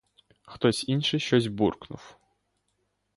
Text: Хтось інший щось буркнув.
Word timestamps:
Хтось 0.41 0.87
інший 0.87 1.19
щось 1.19 1.47
буркнув. 1.47 2.17